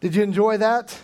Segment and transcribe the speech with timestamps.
[0.00, 0.94] Did you enjoy that?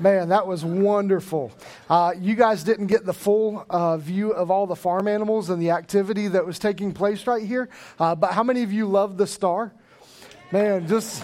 [0.00, 1.52] Man, that was wonderful.
[1.88, 5.62] Uh, you guys didn't get the full uh, view of all the farm animals and
[5.62, 7.68] the activity that was taking place right here.
[8.00, 9.72] Uh, but how many of you love the star?
[10.50, 11.22] Man, just.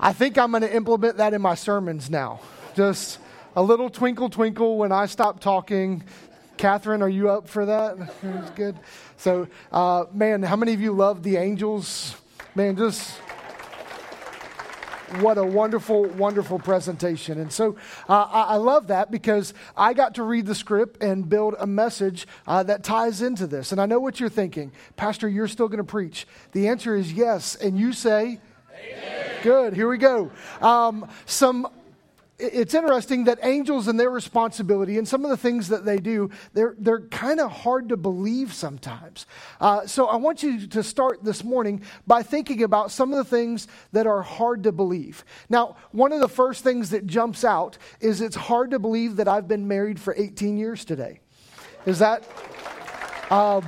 [0.00, 2.40] I think I'm going to implement that in my sermons now.
[2.74, 3.18] Just
[3.54, 6.04] a little twinkle, twinkle when I stop talking.
[6.56, 7.98] Catherine, are you up for that?
[8.22, 8.78] That's good.
[9.18, 12.16] So, uh, man, how many of you love the angels?
[12.54, 13.18] Man, just
[15.20, 17.40] what a wonderful, wonderful presentation.
[17.40, 17.76] And so
[18.08, 22.26] uh, I, love that because I got to read the script and build a message
[22.46, 23.72] uh, that ties into this.
[23.72, 24.72] And I know what you're thinking.
[24.96, 26.26] Pastor, you're still going to preach.
[26.52, 27.56] The answer is yes.
[27.56, 28.40] And you say,
[28.74, 29.26] Amen.
[29.42, 30.30] Good, here we go.
[30.60, 31.68] Um, some
[32.42, 36.30] it's interesting that angels and their responsibility and some of the things that they do,
[36.52, 39.26] they're, they're kind of hard to believe sometimes.
[39.60, 43.24] Uh, so I want you to start this morning by thinking about some of the
[43.24, 45.24] things that are hard to believe.
[45.48, 49.28] Now, one of the first things that jumps out is it's hard to believe that
[49.28, 51.20] I've been married for 18 years today.
[51.86, 52.24] Is that.
[53.30, 53.64] Um,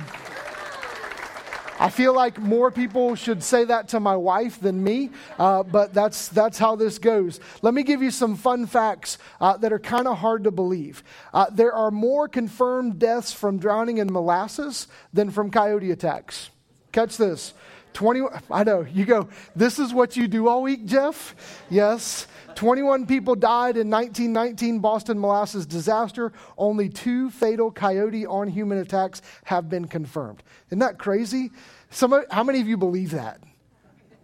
[1.77, 5.93] I feel like more people should say that to my wife than me, uh, but
[5.93, 7.41] that's, that's how this goes.
[7.61, 11.03] Let me give you some fun facts uh, that are kind of hard to believe.
[11.33, 16.49] Uh, there are more confirmed deaths from drowning in molasses than from coyote attacks.
[16.93, 17.53] Catch this.
[17.95, 21.33] 20, I know, you go, this is what you do all week, Jeff?
[21.69, 22.27] Yes.
[22.55, 26.33] 21 people died in 1919 Boston molasses disaster.
[26.57, 30.43] Only two fatal coyote on human attacks have been confirmed.
[30.67, 31.51] Isn't that crazy?
[31.89, 33.41] Some, how many of you believe that?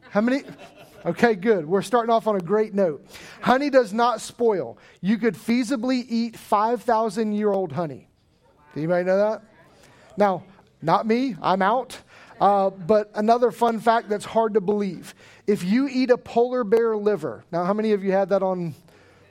[0.09, 0.44] How many?
[1.05, 1.66] Okay, good.
[1.66, 3.05] We're starting off on a great note.
[3.39, 4.77] Honey does not spoil.
[4.99, 8.09] You could feasibly eat 5,000 year old honey.
[8.75, 9.44] Do anybody know that?
[10.17, 10.44] Now,
[10.81, 11.97] not me, I'm out.
[12.42, 15.14] Uh, but another fun fact that's hard to believe
[15.45, 18.73] if you eat a polar bear liver, now, how many of you had that on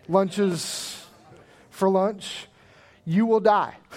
[0.08, 1.04] lunches
[1.70, 2.46] for lunch?
[3.04, 3.76] You will die.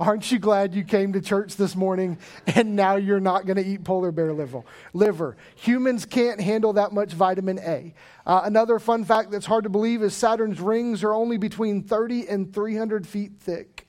[0.00, 2.18] Aren't you glad you came to church this morning
[2.48, 4.64] and now you're not going to eat polar bear liver?
[4.94, 5.36] Liver.
[5.54, 7.94] Humans can't handle that much vitamin A.
[8.26, 12.26] Uh, another fun fact that's hard to believe is Saturn's rings are only between 30
[12.26, 13.86] and 300 feet thick.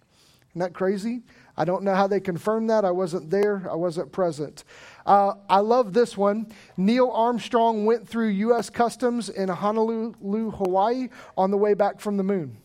[0.51, 1.23] Isn't that crazy?
[1.55, 2.83] I don't know how they confirmed that.
[2.83, 4.63] I wasn't there, I wasn't present.
[5.05, 6.47] Uh, I love this one.
[6.77, 8.69] Neil Armstrong went through U.S.
[8.69, 12.57] Customs in Honolulu, Hawaii on the way back from the moon.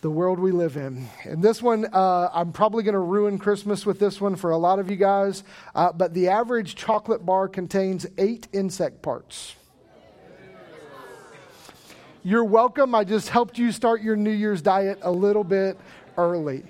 [0.00, 1.08] the world we live in.
[1.24, 4.56] And this one, uh, I'm probably going to ruin Christmas with this one for a
[4.56, 5.42] lot of you guys,
[5.74, 9.56] uh, but the average chocolate bar contains eight insect parts.
[12.26, 12.92] You're welcome.
[12.92, 15.78] I just helped you start your New Year's diet a little bit
[16.18, 16.64] early.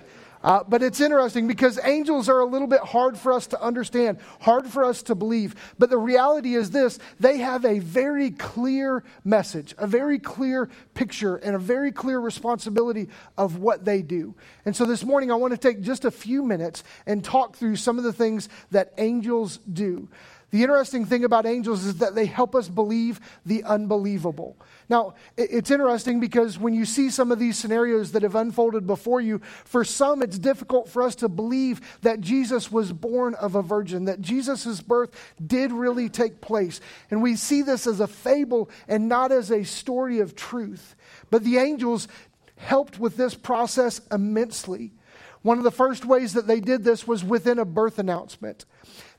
[0.45, 4.19] Uh, but it's interesting because angels are a little bit hard for us to understand,
[4.43, 5.55] hard for us to believe.
[5.79, 11.37] But the reality is this they have a very clear message, a very clear picture,
[11.37, 13.09] and a very clear responsibility
[13.39, 14.35] of what they do.
[14.67, 17.77] And so this morning, I want to take just a few minutes and talk through
[17.77, 20.11] some of the things that angels do.
[20.57, 24.57] The interesting thing about angels is that they help us believe the unbelievable.
[24.89, 29.21] Now, it's interesting because when you see some of these scenarios that have unfolded before
[29.21, 33.61] you, for some it's difficult for us to believe that Jesus was born of a
[33.61, 35.11] virgin, that Jesus' birth
[35.47, 36.81] did really take place.
[37.11, 40.97] And we see this as a fable and not as a story of truth.
[41.29, 42.09] But the angels
[42.57, 44.95] helped with this process immensely.
[45.43, 48.65] One of the first ways that they did this was within a birth announcement.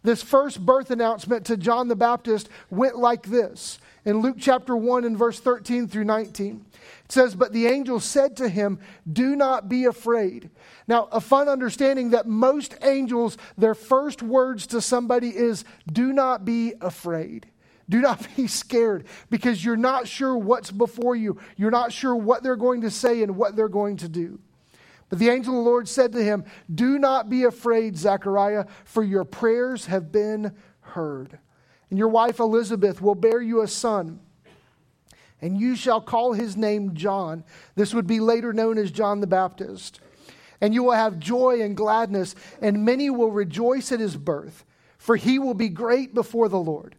[0.08, 5.04] This first birth announcement to John the Baptist went like this in Luke chapter 1
[5.04, 6.66] and verse 13 through 19.
[7.04, 8.80] It says, But the angel said to him,
[9.12, 10.50] Do not be afraid.
[10.88, 16.46] Now, a fun understanding that most angels, their first words to somebody is, Do not
[16.46, 17.48] be afraid.
[17.90, 21.38] Do not be scared because you're not sure what's before you.
[21.58, 24.40] You're not sure what they're going to say and what they're going to do.
[25.10, 29.04] But the angel of the Lord said to him, Do not be afraid, Zechariah, for
[29.04, 31.40] your prayers have been heard
[31.90, 34.20] and your wife Elizabeth will bear you a son,
[35.42, 37.44] and you shall call his name John.
[37.76, 40.00] This would be later known as John the Baptist.
[40.60, 44.66] And you will have joy and gladness, and many will rejoice at his birth,
[44.98, 46.96] for he will be great before the Lord.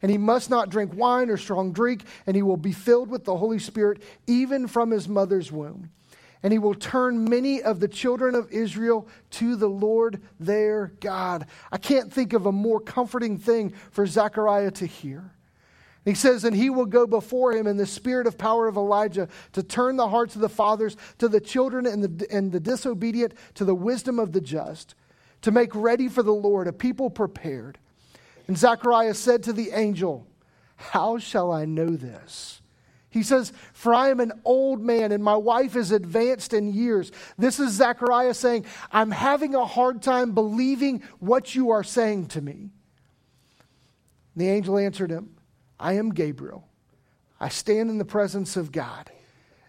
[0.00, 3.24] And he must not drink wine or strong drink, and he will be filled with
[3.24, 5.90] the Holy Spirit even from his mother's womb
[6.42, 11.46] and he will turn many of the children of Israel to the Lord their God.
[11.70, 15.32] I can't think of a more comforting thing for Zechariah to hear.
[16.04, 19.28] He says, and he will go before him in the spirit of power of Elijah
[19.52, 23.34] to turn the hearts of the fathers to the children and the, and the disobedient
[23.54, 24.96] to the wisdom of the just,
[25.42, 27.78] to make ready for the Lord a people prepared.
[28.48, 30.26] And Zechariah said to the angel,
[30.74, 32.61] How shall I know this?
[33.12, 37.12] He says, For I am an old man and my wife is advanced in years.
[37.36, 42.40] This is Zechariah saying, I'm having a hard time believing what you are saying to
[42.40, 42.70] me.
[44.34, 45.36] The angel answered him,
[45.78, 46.66] I am Gabriel.
[47.38, 49.10] I stand in the presence of God,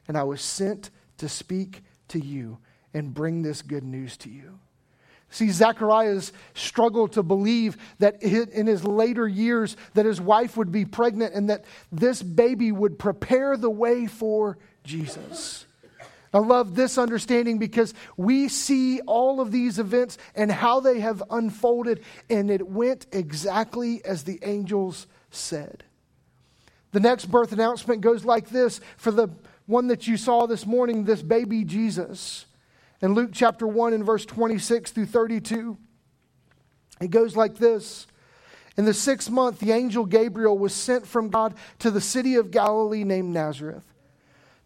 [0.07, 2.59] and I was sent to speak to you
[2.93, 4.59] and bring this good news to you.
[5.33, 10.85] See, Zacharias struggled to believe that in his later years that his wife would be
[10.85, 15.65] pregnant and that this baby would prepare the way for Jesus.
[16.35, 21.23] I love this understanding because we see all of these events and how they have
[21.31, 25.83] unfolded, and it went exactly as the angels said.
[26.91, 29.29] The next birth announcement goes like this for the
[29.65, 32.45] one that you saw this morning, this baby Jesus
[33.03, 35.77] in Luke chapter 1 and verse 26 through 32.
[37.01, 38.07] It goes like this
[38.77, 42.49] In the sixth month, the angel Gabriel was sent from God to the city of
[42.49, 43.83] Galilee named Nazareth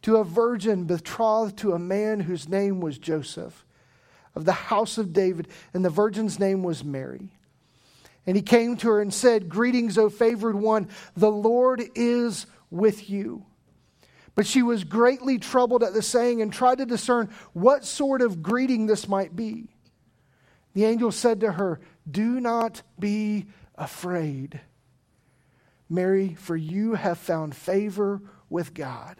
[0.04, 3.66] to a virgin betrothed to a man whose name was Joseph
[4.36, 7.30] of the house of David, and the virgin's name was Mary.
[8.28, 13.10] And he came to her and said, Greetings, O favored one, the Lord is with
[13.10, 13.47] you.
[14.38, 18.44] But she was greatly troubled at the saying and tried to discern what sort of
[18.44, 19.72] greeting this might be.
[20.75, 21.80] The angel said to her,
[22.10, 24.62] Do not be afraid,
[25.89, 29.18] Mary, for you have found favor with God.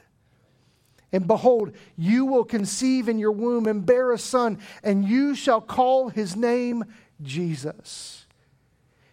[1.12, 5.62] And behold, you will conceive in your womb and bear a son, and you shall
[5.62, 6.86] call his name
[7.24, 8.28] Jesus.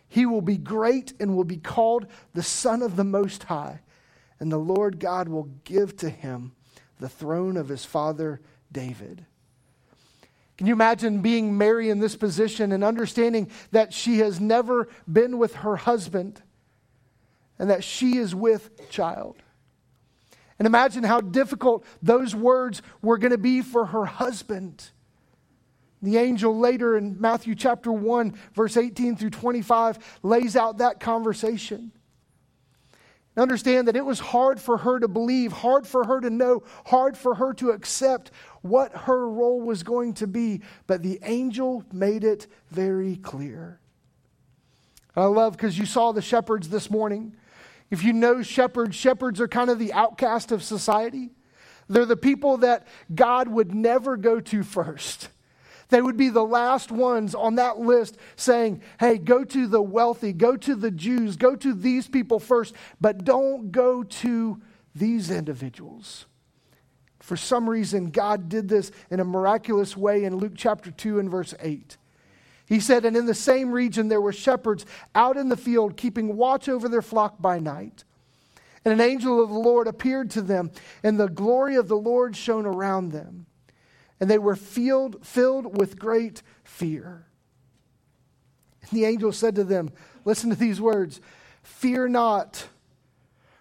[0.07, 3.81] He will be great and will be called the Son of the Most High
[4.41, 6.53] and the Lord God will give to him
[6.99, 8.41] the throne of his father
[8.73, 9.25] David.
[10.57, 15.39] Can you imagine being Mary in this position and understanding that she has never been
[15.39, 16.41] with her husband
[17.59, 19.43] and that she is with child?
[20.59, 24.91] And imagine how difficult those words were going to be for her husband.
[26.01, 31.91] The angel later in Matthew chapter 1, verse 18 through 25, lays out that conversation.
[33.37, 37.17] Understand that it was hard for her to believe, hard for her to know, hard
[37.17, 38.31] for her to accept
[38.63, 43.81] what her role was going to be, but the angel made it very clear.
[45.17, 47.35] I love because you saw the shepherds this morning.
[47.91, 51.31] If you know shepherds, shepherds are kind of the outcast of society.
[51.89, 55.29] They're the people that God would never go to first.
[55.95, 60.33] They would be the last ones on that list saying, hey, go to the wealthy,
[60.33, 64.61] go to the Jews, go to these people first, but don't go to
[64.93, 66.27] these individuals.
[67.21, 71.31] For some reason, God did this in a miraculous way in Luke chapter 2 and
[71.31, 71.97] verse 8.
[72.67, 76.37] He said, And in the same region there were shepherds out in the field, keeping
[76.37, 78.03] watch over their flock by night.
[78.85, 80.73] And an angel of the Lord appeared to them,
[81.05, 83.47] and the glory of the Lord shone around them
[84.21, 87.27] and they were filled, filled with great fear.
[88.83, 89.91] And the angel said to them,
[90.25, 91.21] Listen to these words
[91.63, 92.69] Fear not,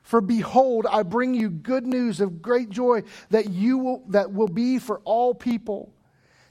[0.01, 4.47] for behold, I bring you good news of great joy that, you will, that will
[4.47, 5.93] be for all people.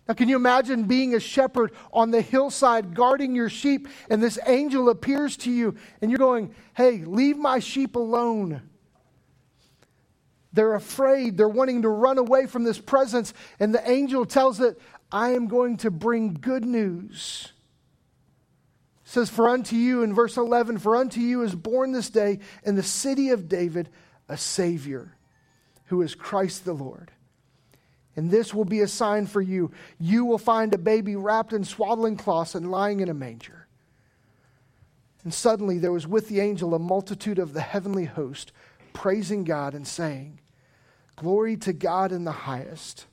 [0.08, 4.38] Now, can you imagine being a shepherd on the hillside guarding your sheep, and this
[4.46, 8.62] angel appears to you, and you're going, Hey, leave my sheep alone.
[10.52, 11.36] They're afraid.
[11.36, 13.32] They're wanting to run away from this presence.
[13.58, 14.80] And the angel tells it,
[15.10, 17.52] I am going to bring good news.
[19.04, 22.40] It says, For unto you, in verse 11, for unto you is born this day
[22.64, 23.88] in the city of David
[24.28, 25.16] a Savior,
[25.86, 27.10] who is Christ the Lord.
[28.14, 29.72] And this will be a sign for you.
[29.98, 33.66] You will find a baby wrapped in swaddling cloths and lying in a manger.
[35.24, 38.52] And suddenly there was with the angel a multitude of the heavenly host,
[38.92, 40.40] praising God and saying,
[41.16, 43.06] Glory to God in the highest,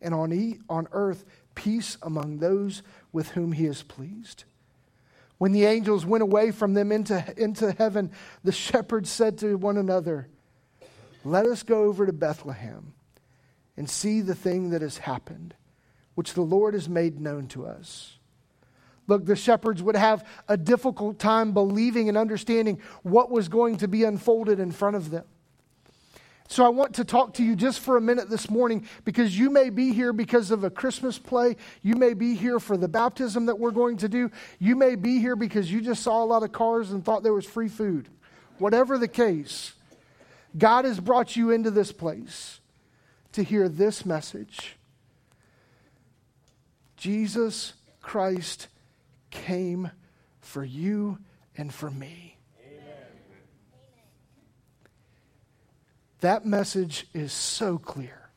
[0.00, 1.24] and on, e- on earth
[1.54, 4.44] peace among those with whom he is pleased.
[5.38, 8.12] When the angels went away from them into, into heaven,
[8.44, 10.28] the shepherds said to one another,
[11.24, 12.94] Let us go over to Bethlehem
[13.76, 15.54] and see the thing that has happened,
[16.14, 18.18] which the Lord has made known to us.
[19.08, 23.88] Look, the shepherds would have a difficult time believing and understanding what was going to
[23.88, 25.24] be unfolded in front of them.
[26.48, 29.48] So I want to talk to you just for a minute this morning because you
[29.48, 31.56] may be here because of a Christmas play.
[31.82, 34.30] You may be here for the baptism that we're going to do.
[34.58, 37.32] You may be here because you just saw a lot of cars and thought there
[37.32, 38.08] was free food
[38.62, 39.72] whatever the case,
[40.56, 42.60] God has brought you into this place
[43.32, 44.76] to hear this message.
[46.96, 48.68] Jesus Christ
[49.30, 49.90] came
[50.40, 51.18] for you
[51.56, 52.36] and for me.
[52.64, 52.84] Amen.
[56.22, 58.30] That message is so clear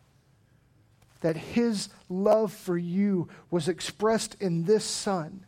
[1.21, 5.45] that his love for you was expressed in this son.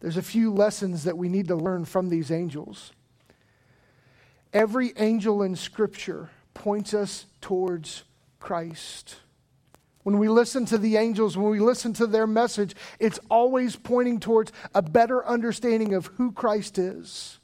[0.00, 2.92] There's a few lessons that we need to learn from these angels.
[4.52, 8.04] Every angel in Scripture points us towards
[8.40, 9.16] Christ.
[10.02, 14.20] When we listen to the angels, when we listen to their message, it's always pointing
[14.20, 17.38] towards a better understanding of who Christ is.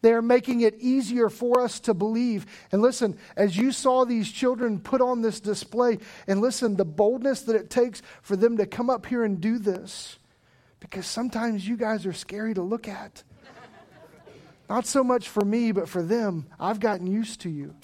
[0.00, 2.46] They are making it easier for us to believe.
[2.70, 7.42] And listen, as you saw these children put on this display, and listen, the boldness
[7.42, 10.18] that it takes for them to come up here and do this,
[10.78, 13.24] because sometimes you guys are scary to look at.
[14.68, 16.46] Not so much for me, but for them.
[16.60, 17.74] I've gotten used to you.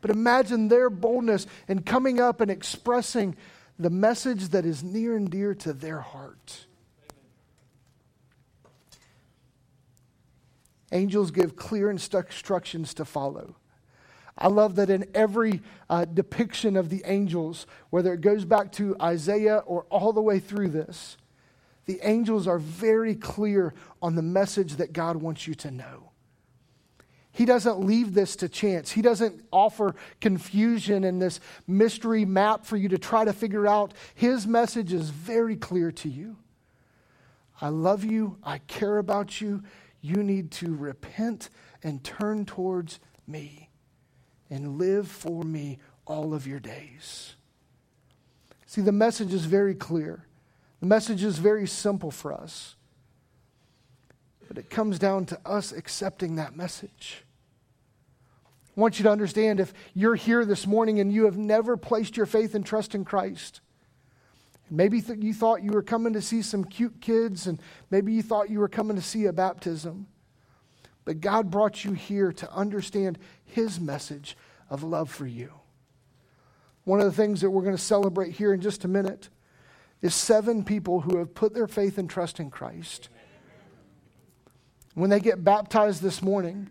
[0.00, 3.36] But imagine their boldness in coming up and expressing
[3.78, 6.66] the message that is near and dear to their heart.
[10.92, 13.56] Angels give clear instructions to follow.
[14.36, 18.96] I love that in every uh, depiction of the angels, whether it goes back to
[19.00, 21.16] Isaiah or all the way through this,
[21.84, 26.10] the angels are very clear on the message that God wants you to know.
[27.32, 28.90] He doesn't leave this to chance.
[28.90, 33.94] He doesn't offer confusion and this mystery map for you to try to figure out.
[34.14, 36.36] His message is very clear to you.
[37.60, 38.38] I love you.
[38.42, 39.62] I care about you
[40.00, 41.50] you need to repent
[41.82, 43.70] and turn towards me
[44.48, 47.34] and live for me all of your days.
[48.66, 50.26] See, the message is very clear.
[50.80, 52.76] The message is very simple for us.
[54.48, 57.24] But it comes down to us accepting that message.
[58.76, 62.16] I want you to understand if you're here this morning and you have never placed
[62.16, 63.60] your faith and trust in Christ,
[64.70, 67.60] Maybe th- you thought you were coming to see some cute kids, and
[67.90, 70.06] maybe you thought you were coming to see a baptism.
[71.04, 74.36] But God brought you here to understand His message
[74.68, 75.52] of love for you.
[76.84, 79.28] One of the things that we're going to celebrate here in just a minute
[80.02, 83.08] is seven people who have put their faith and trust in Christ.
[84.94, 86.70] When they get baptized this morning,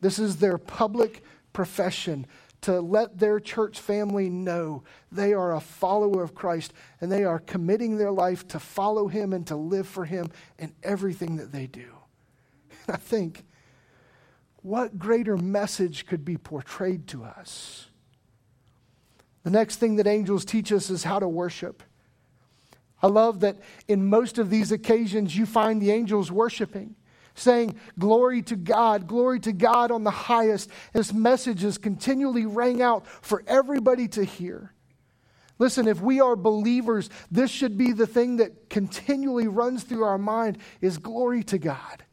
[0.00, 1.22] this is their public
[1.52, 2.26] profession
[2.62, 7.38] to let their church family know they are a follower of Christ and they are
[7.38, 11.66] committing their life to follow Him and to live for Him in everything that they
[11.66, 11.88] do.
[12.86, 13.44] And I think,
[14.62, 17.88] what greater message could be portrayed to us?
[19.42, 21.82] The next thing that angels teach us is how to worship.
[23.02, 26.94] I love that in most of these occasions you find the angels worshiping
[27.34, 30.70] saying, Glory to God, glory to God on the highest.
[30.92, 34.72] This message is continually rang out for everybody to hear.
[35.58, 40.18] Listen, if we are believers, this should be the thing that continually runs through our
[40.18, 42.04] mind is glory to God.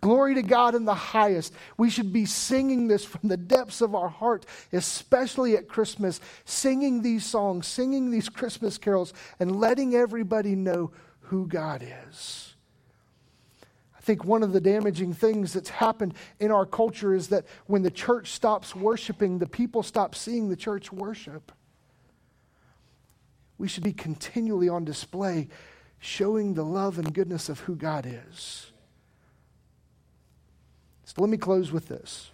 [0.00, 1.54] Glory to God in the highest.
[1.76, 7.02] We should be singing this from the depths of our heart, especially at Christmas, singing
[7.02, 10.90] these songs, singing these Christmas carols, and letting everybody know
[11.20, 12.55] who God is
[14.06, 17.90] think one of the damaging things that's happened in our culture is that when the
[17.90, 21.50] church stops worshiping, the people stop seeing the church worship.
[23.58, 25.48] We should be continually on display,
[25.98, 28.70] showing the love and goodness of who God is.
[31.04, 32.30] So let me close with this.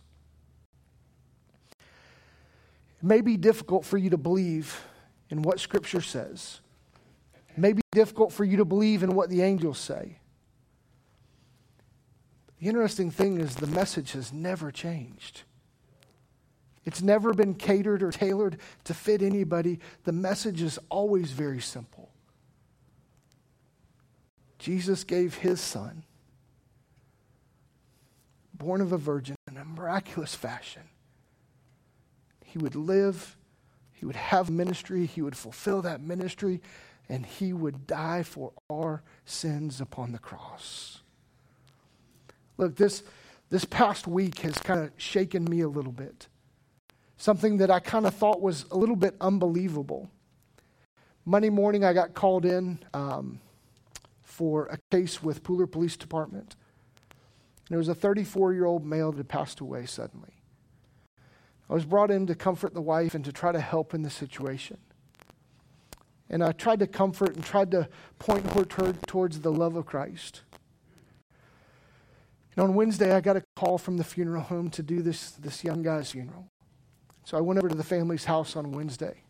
[1.70, 4.84] It may be difficult for you to believe
[5.30, 6.60] in what Scripture says.
[7.48, 10.18] It may be difficult for you to believe in what the angels say.
[12.62, 15.42] The interesting thing is, the message has never changed.
[16.84, 19.80] It's never been catered or tailored to fit anybody.
[20.04, 22.12] The message is always very simple.
[24.60, 26.04] Jesus gave his son,
[28.54, 30.84] born of a virgin in a miraculous fashion.
[32.44, 33.36] He would live,
[33.92, 36.60] he would have ministry, he would fulfill that ministry,
[37.08, 41.01] and he would die for our sins upon the cross.
[42.62, 43.02] Look, this,
[43.50, 46.28] this past week has kind of shaken me a little bit.
[47.16, 50.08] Something that I kind of thought was a little bit unbelievable.
[51.24, 53.40] Monday morning, I got called in um,
[54.22, 56.54] for a case with Pooler Police Department.
[57.10, 60.36] And There was a 34 year old male that had passed away suddenly.
[61.68, 64.10] I was brought in to comfort the wife and to try to help in the
[64.10, 64.78] situation.
[66.30, 67.88] And I tried to comfort and tried to
[68.20, 70.42] point her towards the love of Christ.
[72.56, 75.64] And on Wednesday, I got a call from the funeral home to do this, this
[75.64, 76.48] young guy's funeral.
[77.24, 79.22] So I went over to the family's house on Wednesday.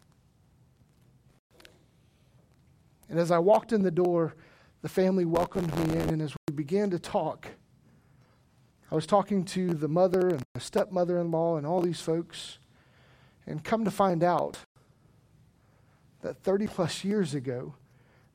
[3.09, 4.35] And as I walked in the door,
[4.81, 7.49] the family welcomed me in, and as we began to talk,
[8.91, 12.59] I was talking to the mother and the stepmother in law and all these folks,
[13.47, 14.59] and come to find out
[16.23, 17.75] that 30 plus years ago,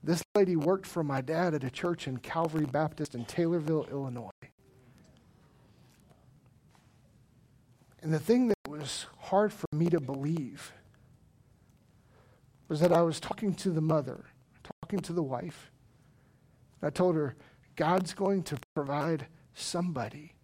[0.04, 4.30] this lady worked for my dad at a church in Calvary Baptist in Taylorville, Illinois.
[8.08, 10.72] And the thing that was hard for me to believe
[12.70, 14.24] was that I was talking to the mother,
[14.82, 15.74] talking to the wife.
[16.82, 17.36] I told her,
[17.76, 20.36] God's going to provide somebody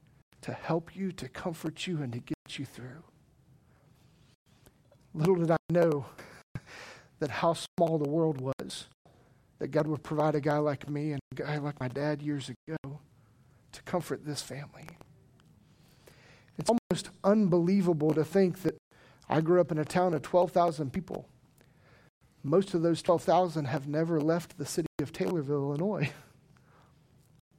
[0.42, 3.06] to help you, to comfort you, and to get you through.
[5.14, 6.08] Little did I know
[7.20, 8.90] that how small the world was,
[9.60, 12.50] that God would provide a guy like me and a guy like my dad years
[12.50, 13.00] ago
[13.72, 14.88] to comfort this family.
[16.58, 18.78] It's almost unbelievable to think that
[19.30, 21.28] I grew up in a town of 12,000 people.
[22.44, 26.12] Most of those 12,000 have never left the city of Taylorville, Illinois.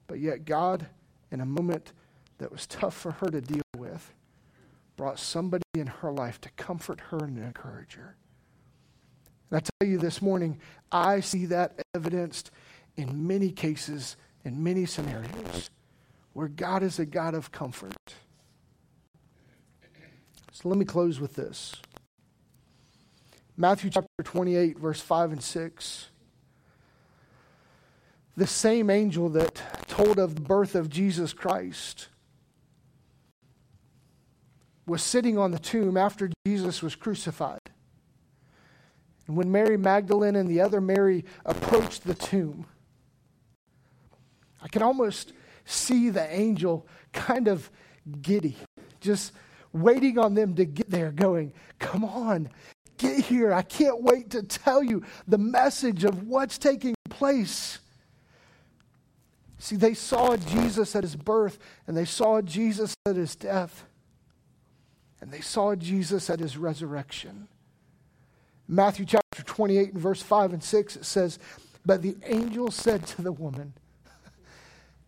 [0.06, 0.86] But yet, God,
[1.32, 1.94] in a moment
[2.36, 4.12] that was tough for her to deal with,
[4.96, 8.16] brought somebody in her life to comfort her and encourage her.
[9.50, 10.60] And I tell you this morning,
[10.92, 12.50] I see that evidenced
[12.96, 15.70] in many cases, in many scenarios,
[16.32, 17.94] where God is a God of comfort.
[20.64, 21.76] So let me close with this
[23.54, 26.08] Matthew chapter 28, verse 5 and 6.
[28.38, 32.08] The same angel that told of the birth of Jesus Christ
[34.86, 37.60] was sitting on the tomb after Jesus was crucified.
[39.26, 42.64] And when Mary Magdalene and the other Mary approached the tomb,
[44.62, 45.34] I can almost
[45.66, 47.70] see the angel kind of
[48.22, 48.56] giddy,
[49.02, 49.32] just
[49.74, 52.48] waiting on them to get there, going, Come on,
[52.96, 53.52] get here.
[53.52, 57.80] I can't wait to tell you the message of what's taking place.
[59.58, 63.84] See, they saw Jesus at his birth, and they saw Jesus at his death,
[65.20, 67.48] and they saw Jesus at his resurrection.
[68.68, 71.38] Matthew chapter 28 and verse 5 and 6, it says,
[71.84, 73.74] But the angel said to the woman,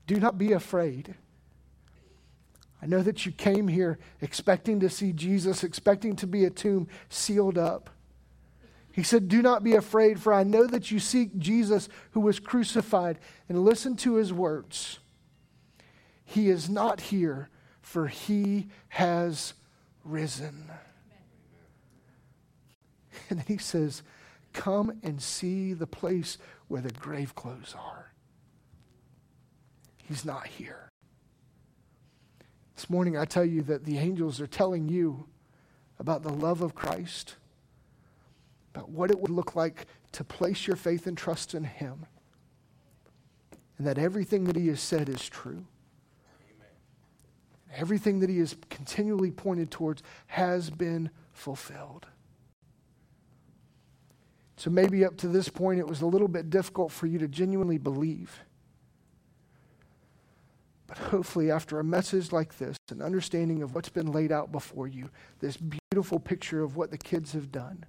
[0.06, 1.14] Do not be afraid.
[2.82, 6.88] I know that you came here expecting to see Jesus, expecting to be a tomb
[7.08, 7.90] sealed up.
[8.92, 12.40] He said, Do not be afraid, for I know that you seek Jesus who was
[12.40, 13.18] crucified.
[13.48, 15.00] And listen to his words.
[16.24, 19.54] He is not here, for he has
[20.04, 20.70] risen.
[23.28, 24.02] And then he says,
[24.52, 28.12] Come and see the place where the grave clothes are.
[30.04, 30.90] He's not here.
[32.76, 35.26] This morning, I tell you that the angels are telling you
[35.98, 37.36] about the love of Christ,
[38.74, 42.04] about what it would look like to place your faith and trust in Him,
[43.78, 45.64] and that everything that He has said is true.
[47.74, 52.06] Everything that He has continually pointed towards has been fulfilled.
[54.58, 57.28] So maybe up to this point, it was a little bit difficult for you to
[57.28, 58.40] genuinely believe.
[60.86, 64.86] But hopefully, after a message like this, an understanding of what's been laid out before
[64.86, 67.84] you, this beautiful picture of what the kids have done,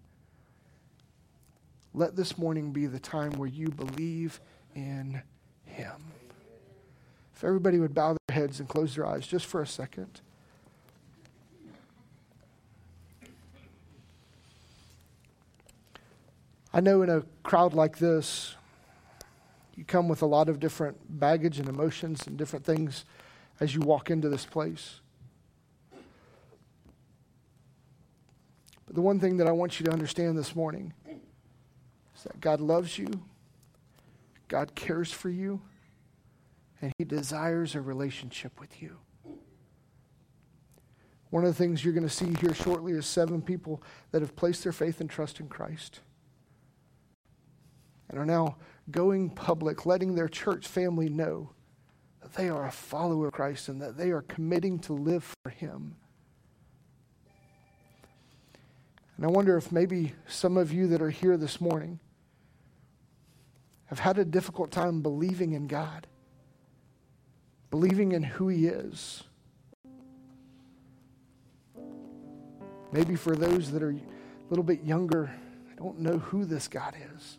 [1.93, 4.39] let this morning be the time where you believe
[4.75, 5.21] in
[5.65, 6.11] Him.
[7.35, 10.21] If everybody would bow their heads and close their eyes just for a second.
[16.73, 18.56] I know in a crowd like this,
[19.77, 23.05] you come with a lot of different baggage and emotions and different things
[23.59, 25.01] as you walk into this place.
[28.87, 32.59] But the one thing that I want you to understand this morning is that God
[32.59, 33.07] loves you,
[34.47, 35.61] God cares for you,
[36.81, 38.97] and He desires a relationship with you.
[41.29, 44.35] One of the things you're going to see here shortly is seven people that have
[44.35, 45.99] placed their faith and trust in Christ
[48.09, 48.55] and are now
[48.89, 51.51] going public, letting their church family know
[52.21, 55.49] that they are a follower of Christ and that they are committing to live for
[55.49, 55.95] Him.
[59.17, 61.99] And I wonder if maybe some of you that are here this morning
[63.85, 66.07] have had a difficult time believing in God,
[67.71, 69.23] believing in who He is.
[72.91, 75.31] Maybe for those that are a little bit younger,
[75.71, 77.37] I don't know who this God is.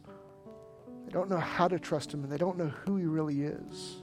[1.09, 4.03] They don't know how to trust Him and they don't know who He really is.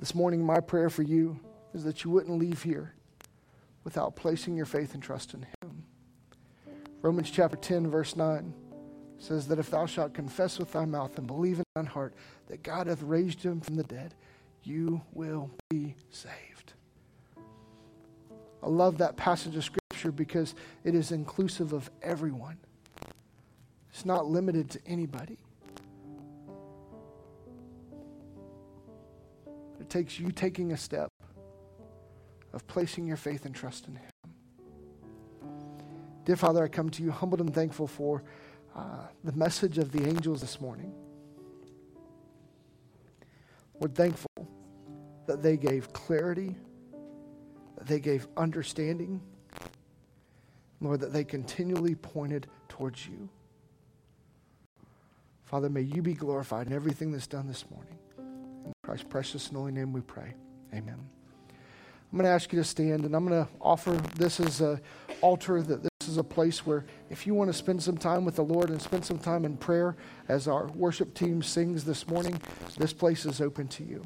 [0.00, 1.38] This morning, my prayer for you
[1.74, 2.94] is that you wouldn't leave here
[3.84, 5.84] without placing your faith and trust in Him.
[7.02, 8.54] Romans chapter 10, verse 9
[9.18, 12.14] says that if thou shalt confess with thy mouth and believe in thine heart
[12.46, 14.14] that God hath raised him from the dead,
[14.62, 16.72] you will be saved.
[18.62, 20.54] I love that passage of Scripture because
[20.84, 22.56] it is inclusive of everyone,
[23.98, 25.36] it's not limited to anybody.
[29.80, 31.10] It takes you taking a step
[32.52, 34.10] of placing your faith and trust in Him.
[36.24, 38.22] Dear Father, I come to you humbled and thankful for
[38.76, 40.94] uh, the message of the angels this morning.
[43.80, 44.48] We're thankful
[45.26, 46.54] that they gave clarity,
[47.76, 49.20] that they gave understanding,
[50.80, 53.28] Lord, that they continually pointed towards you.
[55.48, 57.96] Father, may you be glorified in everything that's done this morning.
[58.18, 60.34] In Christ's precious and holy name we pray.
[60.74, 60.98] Amen.
[61.48, 64.78] I'm going to ask you to stand and I'm going to offer this as an
[65.22, 68.36] altar that this is a place where if you want to spend some time with
[68.36, 69.96] the Lord and spend some time in prayer
[70.28, 72.38] as our worship team sings this morning,
[72.76, 74.04] this place is open to you.